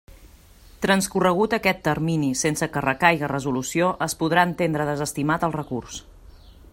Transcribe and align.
Transcorregut 0.85 1.53
aquest 1.57 1.83
termini 1.87 2.29
sense 2.41 2.69
que 2.77 2.83
recaiga 2.87 3.31
resolució 3.33 3.93
es 4.07 4.19
podrà 4.23 4.49
entendre 4.53 4.91
desestimat 4.93 5.49
el 5.49 5.57
recurs. 5.61 6.05